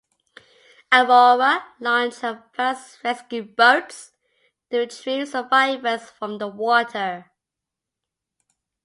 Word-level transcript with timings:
"Aurora" 0.91 1.75
launched 1.79 2.21
her 2.21 2.43
fast 2.55 3.03
rescue 3.03 3.43
boats 3.43 4.13
to 4.71 4.79
retrieve 4.79 5.27
survivors 5.27 6.09
from 6.09 6.39
the 6.39 6.47
water. 6.47 7.29